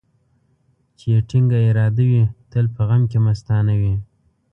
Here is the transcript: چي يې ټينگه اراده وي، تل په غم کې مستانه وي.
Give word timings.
چي 0.97 1.05
يې 1.13 1.19
ټينگه 1.29 1.59
اراده 1.69 2.03
وي، 2.09 2.23
تل 2.51 2.65
په 2.75 2.81
غم 2.87 3.01
کې 3.11 3.19
مستانه 3.25 3.73
وي. 3.81 3.93